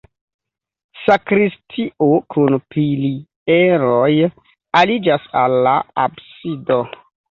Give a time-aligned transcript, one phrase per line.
[1.01, 4.11] Sakristio kun pilieroj
[4.85, 5.81] aliĝas al la
[6.11, 6.85] absido.